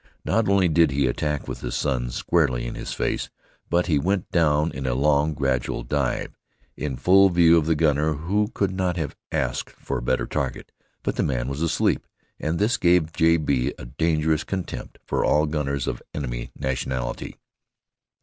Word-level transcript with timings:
Not 0.25 0.49
only 0.49 0.67
did 0.67 0.89
he 0.89 1.05
attack 1.05 1.47
with 1.47 1.61
the 1.61 1.71
sun 1.71 2.09
squarely 2.09 2.65
in 2.65 2.73
his 2.73 2.91
face, 2.91 3.29
but 3.69 3.85
he 3.85 3.99
went 3.99 4.31
down 4.31 4.71
in 4.71 4.87
a 4.87 4.95
long, 4.95 5.35
gradual 5.35 5.83
dive, 5.83 6.39
in 6.75 6.95
full 6.97 7.29
view 7.29 7.55
of 7.55 7.67
the 7.67 7.75
gunner, 7.75 8.13
who 8.13 8.47
could 8.55 8.71
not 8.71 8.97
have 8.97 9.15
asked 9.31 9.69
for 9.69 9.99
a 9.99 10.01
better 10.01 10.25
target. 10.25 10.71
But 11.03 11.17
the 11.17 11.21
man 11.21 11.47
was 11.49 11.61
asleep, 11.61 12.07
and 12.39 12.57
this 12.57 12.77
gave 12.77 13.13
J. 13.13 13.37
B. 13.37 13.75
a 13.77 13.85
dangerous 13.85 14.43
contempt 14.43 14.97
for 15.05 15.23
all 15.23 15.45
gunners 15.45 15.85
of 15.85 16.01
enemy 16.15 16.49
nationality. 16.55 17.35